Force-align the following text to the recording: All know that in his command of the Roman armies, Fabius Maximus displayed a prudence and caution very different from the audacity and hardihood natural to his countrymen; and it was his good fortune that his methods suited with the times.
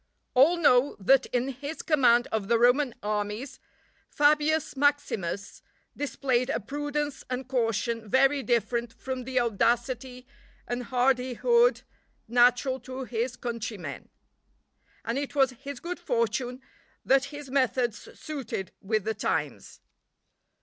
All 0.33 0.57
know 0.57 0.95
that 0.99 1.27
in 1.27 1.49
his 1.49 1.83
command 1.83 2.27
of 2.31 2.47
the 2.47 2.57
Roman 2.57 2.95
armies, 3.03 3.59
Fabius 4.09 4.75
Maximus 4.75 5.61
displayed 5.95 6.49
a 6.49 6.59
prudence 6.59 7.23
and 7.29 7.47
caution 7.47 8.09
very 8.09 8.41
different 8.41 8.93
from 8.93 9.25
the 9.25 9.39
audacity 9.39 10.25
and 10.67 10.85
hardihood 10.85 11.83
natural 12.27 12.79
to 12.79 13.03
his 13.03 13.35
countrymen; 13.35 14.09
and 15.05 15.19
it 15.19 15.35
was 15.35 15.51
his 15.51 15.79
good 15.79 15.99
fortune 15.99 16.63
that 17.05 17.25
his 17.25 17.51
methods 17.51 18.09
suited 18.19 18.71
with 18.81 19.03
the 19.03 19.13
times. 19.13 19.81